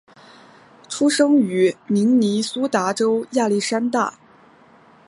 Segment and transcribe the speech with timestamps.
[0.89, 4.17] 出生于明尼苏达州亚历山大。